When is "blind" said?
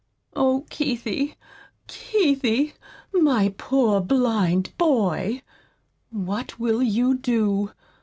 4.01-4.73